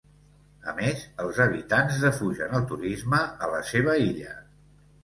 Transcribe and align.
A 0.71 0.73
més, 0.79 1.03
els 1.25 1.41
habitants 1.45 2.01
defugen 2.07 2.59
el 2.61 2.67
turisme 2.73 3.21
a 3.49 3.55
la 3.57 3.65
seva 3.71 3.99
illa. 4.11 4.37